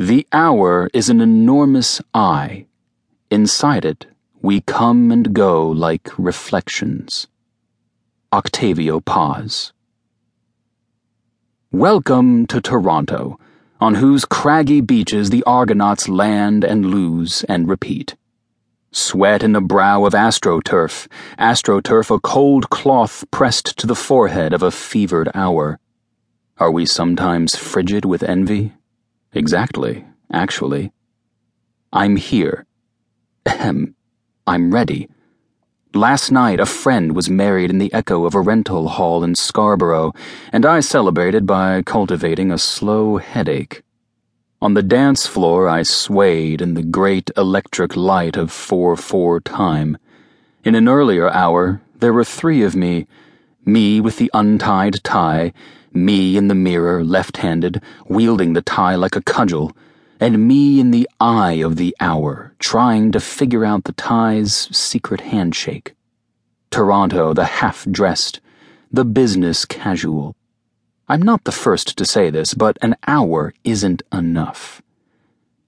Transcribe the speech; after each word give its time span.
The 0.00 0.26
hour 0.32 0.88
is 0.94 1.10
an 1.10 1.20
enormous 1.20 2.00
eye. 2.14 2.64
Inside 3.30 3.84
it, 3.84 4.06
we 4.40 4.62
come 4.62 5.10
and 5.12 5.34
go 5.34 5.68
like 5.68 6.08
reflections. 6.16 7.26
Octavio 8.32 9.00
Paz. 9.00 9.74
Welcome 11.70 12.46
to 12.46 12.62
Toronto, 12.62 13.38
on 13.78 13.96
whose 13.96 14.24
craggy 14.24 14.80
beaches 14.80 15.28
the 15.28 15.42
Argonauts 15.42 16.08
land 16.08 16.64
and 16.64 16.86
lose 16.86 17.44
and 17.44 17.68
repeat. 17.68 18.16
Sweat 18.92 19.42
in 19.42 19.52
the 19.52 19.60
brow 19.60 20.06
of 20.06 20.14
astroturf, 20.14 21.08
astroturf 21.38 22.10
a 22.10 22.18
cold 22.20 22.70
cloth 22.70 23.26
pressed 23.30 23.76
to 23.76 23.86
the 23.86 23.94
forehead 23.94 24.54
of 24.54 24.62
a 24.62 24.70
fevered 24.70 25.28
hour. 25.34 25.78
Are 26.56 26.70
we 26.70 26.86
sometimes 26.86 27.54
frigid 27.54 28.06
with 28.06 28.22
envy? 28.22 28.72
Exactly, 29.32 30.04
actually. 30.32 30.92
I'm 31.92 32.16
here. 32.16 32.66
Ahem. 33.46 33.94
I'm 34.46 34.74
ready. 34.74 35.08
Last 35.94 36.32
night, 36.32 36.58
a 36.58 36.66
friend 36.66 37.14
was 37.14 37.30
married 37.30 37.70
in 37.70 37.78
the 37.78 37.92
echo 37.92 38.24
of 38.24 38.34
a 38.34 38.40
rental 38.40 38.88
hall 38.88 39.22
in 39.22 39.34
Scarborough, 39.34 40.12
and 40.52 40.66
I 40.66 40.80
celebrated 40.80 41.46
by 41.46 41.82
cultivating 41.82 42.50
a 42.50 42.58
slow 42.58 43.18
headache. 43.18 43.82
On 44.60 44.74
the 44.74 44.82
dance 44.82 45.26
floor, 45.26 45.68
I 45.68 45.84
swayed 45.84 46.60
in 46.60 46.74
the 46.74 46.82
great 46.82 47.30
electric 47.36 47.96
light 47.96 48.36
of 48.36 48.50
4 48.52 48.96
4 48.96 49.40
time. 49.40 49.96
In 50.64 50.74
an 50.74 50.88
earlier 50.88 51.30
hour, 51.30 51.80
there 51.98 52.12
were 52.12 52.24
three 52.24 52.62
of 52.62 52.74
me 52.74 53.06
me 53.64 54.00
with 54.00 54.16
the 54.16 54.30
untied 54.34 55.02
tie 55.04 55.52
me 55.92 56.36
in 56.36 56.48
the 56.48 56.54
mirror, 56.54 57.02
left 57.04 57.38
handed, 57.38 57.82
wielding 58.06 58.52
the 58.52 58.62
tie 58.62 58.94
like 58.94 59.16
a 59.16 59.22
cudgel, 59.22 59.72
and 60.20 60.46
me 60.46 60.78
in 60.78 60.90
the 60.90 61.08
eye 61.18 61.62
of 61.64 61.76
the 61.76 61.96
hour, 61.98 62.54
trying 62.58 63.10
to 63.10 63.20
figure 63.20 63.64
out 63.64 63.84
the 63.84 63.92
tie's 63.92 64.68
secret 64.76 65.20
handshake. 65.20 65.94
Toronto, 66.70 67.34
the 67.34 67.44
half 67.44 67.84
dressed, 67.90 68.40
the 68.92 69.04
business 69.04 69.64
casual. 69.64 70.36
I'm 71.08 71.22
not 71.22 71.44
the 71.44 71.52
first 71.52 71.98
to 71.98 72.04
say 72.04 72.30
this, 72.30 72.54
but 72.54 72.78
an 72.82 72.94
hour 73.08 73.52
isn't 73.64 74.02
enough. 74.12 74.80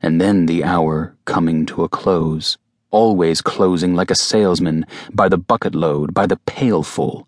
And 0.00 0.20
then 0.20 0.46
the 0.46 0.62
hour 0.62 1.16
coming 1.24 1.66
to 1.66 1.82
a 1.82 1.88
close, 1.88 2.58
always 2.90 3.40
closing 3.40 3.94
like 3.94 4.10
a 4.10 4.16
salesman, 4.16 4.86
by 5.12 5.28
the 5.28 5.38
bucket 5.38 5.74
load, 5.74 6.14
by 6.14 6.26
the 6.26 6.36
pailful 6.36 7.26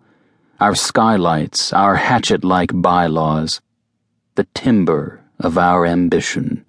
our 0.60 0.74
skylights, 0.74 1.72
our 1.72 1.96
hatchet 1.96 2.44
like 2.44 2.70
bylaws, 2.72 3.60
the 4.36 4.46
timber 4.54 5.20
of 5.40 5.58
our 5.58 5.84
ambition. 5.84 6.64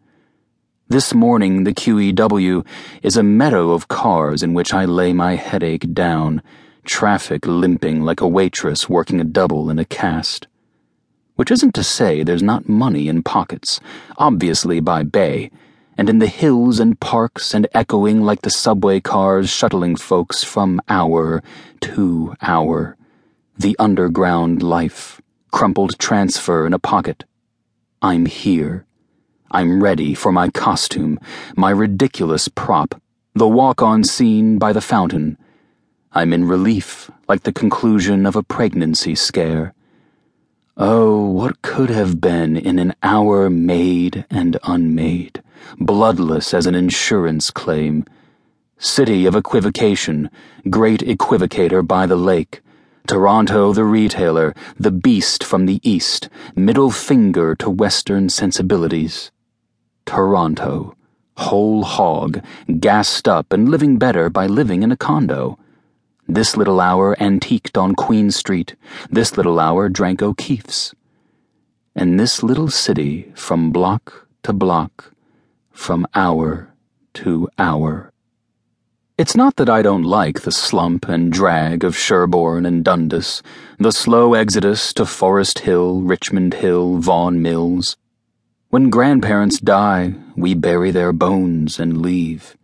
This 0.87 1.13
morning, 1.13 1.65
the 1.65 1.73
QEW 1.73 2.65
is 3.03 3.15
a 3.15 3.23
meadow 3.23 3.71
of 3.71 3.87
cars 3.87 4.41
in 4.41 4.55
which 4.55 4.73
I 4.73 4.85
lay 4.85 5.13
my 5.13 5.35
headache 5.35 5.93
down, 5.93 6.41
traffic 6.83 7.45
limping 7.45 8.01
like 8.01 8.21
a 8.21 8.27
waitress 8.27 8.89
working 8.89 9.21
a 9.21 9.23
double 9.23 9.69
in 9.69 9.77
a 9.77 9.85
cast. 9.85 10.47
Which 11.35 11.51
isn't 11.51 11.75
to 11.75 11.83
say 11.83 12.23
there's 12.23 12.43
not 12.43 12.67
money 12.67 13.07
in 13.07 13.21
pockets, 13.21 13.79
obviously 14.17 14.79
by 14.79 15.03
bay, 15.03 15.51
and 15.95 16.09
in 16.09 16.17
the 16.17 16.27
hills 16.27 16.79
and 16.79 16.99
parks 16.99 17.53
and 17.53 17.67
echoing 17.73 18.23
like 18.23 18.41
the 18.41 18.49
subway 18.49 18.99
cars 18.99 19.49
shuttling 19.49 19.95
folks 19.95 20.43
from 20.43 20.81
hour 20.89 21.43
to 21.81 22.33
hour 22.41 22.97
the 23.57 23.75
underground 23.79 24.61
life, 24.61 25.21
crumpled 25.51 25.97
transfer 25.97 26.67
in 26.67 26.73
a 26.73 26.79
pocket. 26.79 27.23
I'm 28.01 28.25
here. 28.25 28.85
I'm 29.49 29.81
ready 29.81 30.13
for 30.13 30.31
my 30.31 30.49
costume, 30.49 31.19
my 31.55 31.69
ridiculous 31.69 32.49
prop, 32.49 33.01
the 33.33 33.47
walk 33.47 33.81
on 33.81 34.03
scene 34.03 34.57
by 34.57 34.73
the 34.73 34.81
fountain. 34.81 35.37
I'm 36.11 36.33
in 36.33 36.45
relief, 36.45 37.09
like 37.29 37.43
the 37.43 37.53
conclusion 37.53 38.25
of 38.25 38.35
a 38.35 38.43
pregnancy 38.43 39.15
scare. 39.15 39.73
Oh, 40.75 41.29
what 41.29 41.61
could 41.61 41.89
have 41.89 42.19
been 42.19 42.57
in 42.57 42.77
an 42.77 42.93
hour 43.01 43.49
made 43.49 44.25
and 44.29 44.57
unmade, 44.63 45.41
bloodless 45.77 46.53
as 46.53 46.65
an 46.65 46.75
insurance 46.75 47.51
claim. 47.51 48.03
City 48.77 49.25
of 49.25 49.35
equivocation, 49.35 50.29
great 50.69 50.99
equivocator 50.99 51.87
by 51.87 52.05
the 52.05 52.17
lake 52.17 52.61
Toronto 53.07 53.71
the 53.71 53.83
retailer, 53.83 54.55
the 54.79 54.89
beast 54.89 55.43
from 55.43 55.67
the 55.67 55.79
east, 55.87 56.27
middle 56.55 56.89
finger 56.89 57.53
to 57.55 57.69
Western 57.69 58.29
sensibilities. 58.29 59.31
Toronto, 60.07 60.95
whole 61.37 61.83
hog, 61.83 62.41
gassed 62.79 63.27
up 63.27 63.53
and 63.53 63.69
living 63.69 63.99
better 63.99 64.29
by 64.29 64.47
living 64.47 64.81
in 64.81 64.91
a 64.91 64.97
condo. 64.97 65.59
This 66.27 66.57
little 66.57 66.81
hour 66.81 67.15
antiqued 67.19 67.77
on 67.77 67.93
Queen 67.93 68.31
Street, 68.31 68.75
this 69.11 69.37
little 69.37 69.59
hour 69.59 69.87
drank 69.87 70.23
O'Keefe's. 70.23 70.95
And 71.95 72.19
this 72.19 72.41
little 72.41 72.69
city 72.69 73.31
from 73.35 73.71
block 73.71 74.27
to 74.41 74.51
block, 74.51 75.13
from 75.71 76.07
hour 76.15 76.73
to 77.15 77.49
hour. 77.59 78.11
It's 79.17 79.33
not 79.33 79.55
that 79.55 79.69
I 79.69 79.81
don't 79.81 80.03
like 80.03 80.41
the 80.41 80.51
slump 80.51 81.07
and 81.07 81.31
drag 81.31 81.85
of 81.85 81.95
Sherbourne 81.95 82.65
and 82.65 82.83
Dundas, 82.83 83.41
the 83.79 83.93
slow 83.93 84.33
exodus 84.33 84.91
to 84.91 85.05
Forest 85.05 85.59
Hill, 85.59 86.01
Richmond 86.01 86.55
Hill, 86.55 86.97
Vaughan 86.97 87.41
Mills. 87.41 87.95
When 88.71 88.89
grandparents 88.89 89.61
die, 89.61 90.15
we 90.35 90.53
bury 90.53 90.91
their 90.91 91.13
bones 91.13 91.79
and 91.79 92.01
leave. 92.01 92.57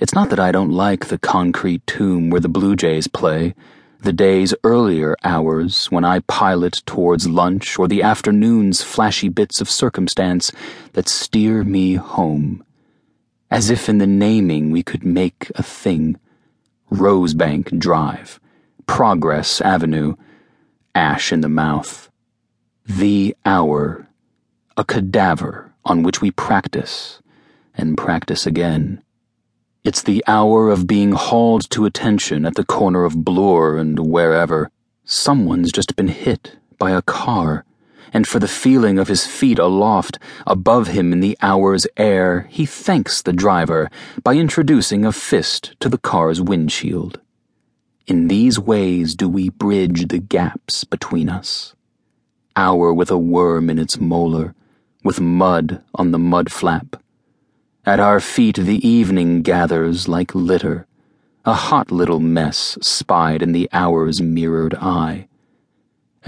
It's 0.00 0.12
not 0.12 0.30
that 0.30 0.40
I 0.40 0.50
don't 0.50 0.72
like 0.72 1.06
the 1.06 1.18
concrete 1.18 1.86
tomb 1.86 2.28
where 2.28 2.40
the 2.40 2.48
Blue 2.48 2.74
Jays 2.74 3.06
play, 3.06 3.54
the 4.00 4.12
day's 4.12 4.54
earlier 4.64 5.14
hours 5.22 5.86
when 5.92 6.04
I 6.04 6.18
pilot 6.26 6.82
towards 6.86 7.28
lunch 7.28 7.78
or 7.78 7.86
the 7.86 8.02
afternoon's 8.02 8.82
flashy 8.82 9.28
bits 9.28 9.60
of 9.60 9.70
circumstance 9.70 10.50
that 10.94 11.08
steer 11.08 11.62
me 11.62 11.94
home 11.94 12.64
as 13.50 13.70
if 13.70 13.88
in 13.88 13.98
the 13.98 14.06
naming 14.06 14.70
we 14.70 14.82
could 14.82 15.04
make 15.04 15.50
a 15.54 15.62
thing. 15.62 16.18
Rosebank 16.90 17.78
Drive, 17.78 18.40
Progress 18.86 19.60
Avenue, 19.60 20.14
ash 20.94 21.32
in 21.32 21.40
the 21.40 21.48
mouth. 21.48 22.10
The 22.86 23.36
hour, 23.44 24.06
a 24.76 24.84
cadaver 24.84 25.72
on 25.84 26.02
which 26.02 26.20
we 26.20 26.30
practice 26.30 27.20
and 27.74 27.96
practice 27.96 28.46
again. 28.46 29.02
It's 29.84 30.02
the 30.02 30.24
hour 30.26 30.70
of 30.70 30.86
being 30.86 31.12
hauled 31.12 31.70
to 31.70 31.86
attention 31.86 32.44
at 32.44 32.56
the 32.56 32.64
corner 32.64 33.04
of 33.04 33.24
Bloor 33.24 33.76
and 33.76 33.98
wherever. 33.98 34.70
Someone's 35.04 35.72
just 35.72 35.96
been 35.96 36.08
hit 36.08 36.56
by 36.78 36.90
a 36.90 37.02
car 37.02 37.64
and 38.12 38.26
for 38.26 38.38
the 38.38 38.48
feeling 38.48 38.98
of 38.98 39.08
his 39.08 39.26
feet 39.26 39.58
aloft, 39.58 40.18
above 40.46 40.88
him 40.88 41.12
in 41.12 41.20
the 41.20 41.36
hour's 41.40 41.86
air, 41.96 42.46
he 42.50 42.66
thanks 42.66 43.22
the 43.22 43.32
driver 43.32 43.90
by 44.22 44.34
introducing 44.34 45.04
a 45.04 45.12
fist 45.12 45.74
to 45.80 45.88
the 45.88 45.98
car's 45.98 46.40
windshield. 46.40 47.20
In 48.06 48.28
these 48.28 48.58
ways 48.58 49.14
do 49.14 49.28
we 49.28 49.50
bridge 49.50 50.08
the 50.08 50.18
gaps 50.18 50.84
between 50.84 51.28
us. 51.28 51.74
Hour 52.56 52.92
with 52.92 53.10
a 53.10 53.18
worm 53.18 53.68
in 53.70 53.78
its 53.78 54.00
molar, 54.00 54.54
with 55.04 55.20
mud 55.20 55.82
on 55.94 56.10
the 56.10 56.18
mud 56.18 56.50
flap. 56.50 56.96
At 57.84 58.00
our 58.00 58.20
feet 58.20 58.56
the 58.56 58.86
evening 58.86 59.42
gathers 59.42 60.08
like 60.08 60.34
litter, 60.34 60.86
a 61.44 61.54
hot 61.54 61.90
little 61.90 62.20
mess 62.20 62.76
spied 62.82 63.42
in 63.42 63.52
the 63.52 63.68
hour's 63.72 64.20
mirrored 64.20 64.74
eye 64.74 65.28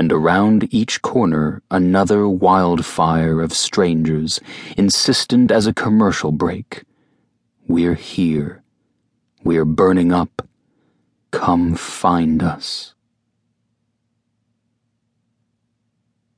and 0.01 0.13
around 0.13 0.67
each 0.73 1.03
corner 1.03 1.63
another 1.71 2.27
wildfire 2.27 3.43
of 3.43 3.53
strangers, 3.53 4.41
insistent 4.79 5.51
as 5.51 5.67
a 5.67 5.75
commercial 5.75 6.33
break. 6.33 6.85
We're 7.69 7.97
here. 7.97 8.63
We're 9.45 9.67
burning 9.67 10.11
up. 10.11 10.49
Come 11.33 11.75
find 11.75 12.43
us. 12.43 12.95